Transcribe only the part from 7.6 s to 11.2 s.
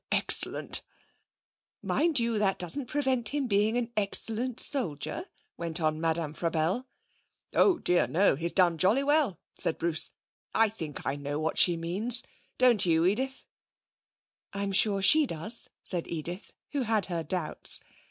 dear, no. He's done jolly well,' said Bruce. 'I think I